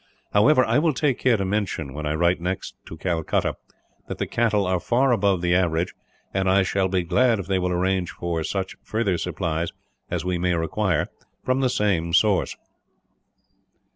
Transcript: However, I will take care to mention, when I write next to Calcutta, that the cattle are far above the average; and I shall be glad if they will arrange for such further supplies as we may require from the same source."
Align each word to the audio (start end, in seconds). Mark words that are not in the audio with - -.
However, 0.33 0.65
I 0.65 0.79
will 0.79 0.95
take 0.95 1.19
care 1.19 1.37
to 1.37 1.45
mention, 1.45 1.93
when 1.93 2.07
I 2.07 2.15
write 2.15 2.41
next 2.41 2.73
to 2.87 2.97
Calcutta, 2.97 3.53
that 4.07 4.17
the 4.17 4.25
cattle 4.25 4.65
are 4.65 4.79
far 4.79 5.11
above 5.11 5.43
the 5.43 5.53
average; 5.53 5.93
and 6.33 6.49
I 6.49 6.63
shall 6.63 6.87
be 6.87 7.03
glad 7.03 7.37
if 7.37 7.45
they 7.45 7.59
will 7.59 7.71
arrange 7.71 8.09
for 8.09 8.43
such 8.43 8.75
further 8.81 9.19
supplies 9.19 9.69
as 10.09 10.25
we 10.25 10.39
may 10.39 10.55
require 10.55 11.09
from 11.45 11.59
the 11.59 11.69
same 11.69 12.13
source." 12.15 12.55